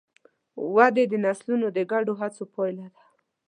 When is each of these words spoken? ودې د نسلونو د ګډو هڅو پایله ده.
ودې 0.75 1.03
د 1.11 1.13
نسلونو 1.25 1.67
د 1.71 1.79
ګډو 1.91 2.13
هڅو 2.21 2.43
پایله 2.53 2.85
ده. 2.93 3.01